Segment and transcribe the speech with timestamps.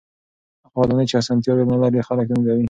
[0.65, 2.59] هغه ودانۍ چې اسانتیاوې نلري خلک تنګوي.